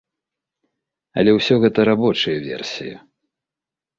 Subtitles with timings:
[1.21, 2.95] Але ўсё гэта рабочыя версіі.